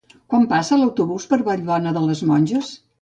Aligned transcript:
Quan 0.33 0.45
passa 0.53 0.79
l'autobús 0.79 1.27
per 1.33 1.39
Vallbona 1.49 1.93
de 1.99 2.03
les 2.07 2.25
Monges? 2.31 2.73